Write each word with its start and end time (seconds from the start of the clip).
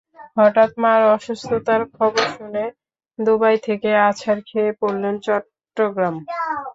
হঠাৎ 0.37 0.71
মার 0.83 1.01
অসুস্থতার 1.15 1.81
খবর 1.95 2.23
শুনে 2.35 2.63
দুবাই 3.19 3.57
থেকে 3.67 3.89
আছাড় 4.07 4.41
খেয়ে 4.49 4.71
পড়লাম 4.79 5.15
চট্টগ্রাম। 5.25 6.15